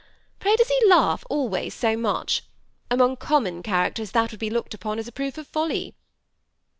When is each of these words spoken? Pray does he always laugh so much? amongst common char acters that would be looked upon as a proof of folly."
Pray 0.39 0.55
does 0.55 0.67
he 0.67 0.79
always 1.29 1.63
laugh 1.69 1.73
so 1.79 1.95
much? 1.95 2.43
amongst 2.89 3.19
common 3.19 3.61
char 3.61 3.91
acters 3.91 4.13
that 4.13 4.31
would 4.31 4.39
be 4.39 4.49
looked 4.49 4.73
upon 4.73 4.97
as 4.97 5.07
a 5.07 5.11
proof 5.11 5.37
of 5.37 5.45
folly." 5.45 5.93